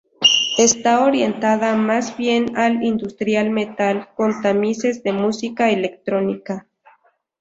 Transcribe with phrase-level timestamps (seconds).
[0.57, 6.67] Está orientada más bien al industrial metal con tamices de música electrónica.